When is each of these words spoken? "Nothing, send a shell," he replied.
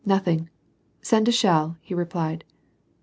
"Nothing, 0.17 0.49
send 1.03 1.27
a 1.27 1.31
shell," 1.31 1.77
he 1.79 1.93
replied. 1.93 2.43